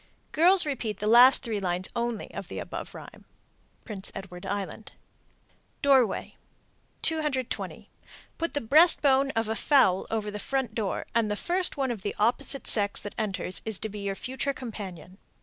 _Girls 0.31 0.65
repeat 0.65 0.97
the 0.97 1.05
last 1.05 1.43
three 1.43 1.59
lines 1.59 1.87
only 1.95 2.33
of 2.33 2.47
the 2.47 2.57
above 2.57 2.95
rhyme. 2.95 3.23
Prince 3.85 4.11
Edward 4.15 4.47
Island. 4.47 4.93
DOORWAY. 5.83 6.37
220. 7.03 7.91
Put 8.39 8.55
the 8.55 8.61
breast 8.61 9.03
bone 9.03 9.29
of 9.35 9.47
a 9.47 9.55
fowl 9.55 10.07
over 10.09 10.31
the 10.31 10.39
front 10.39 10.73
door, 10.73 11.05
and 11.13 11.29
the 11.29 11.35
first 11.35 11.77
one 11.77 11.91
of 11.91 12.01
the 12.01 12.15
opposite 12.17 12.65
sex 12.65 12.99
that 12.99 13.13
enters 13.15 13.61
is 13.63 13.77
to 13.77 13.89
be 13.89 13.99
your 13.99 14.15
future 14.15 14.53
companion. 14.53 15.19